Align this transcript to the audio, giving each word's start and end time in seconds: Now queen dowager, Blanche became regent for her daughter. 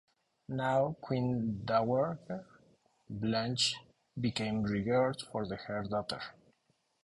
Now 0.49 0.95
queen 0.99 1.61
dowager, 1.63 2.43
Blanche 3.07 3.75
became 4.19 4.63
regent 4.63 5.21
for 5.31 5.45
her 5.47 5.83
daughter. 5.83 6.19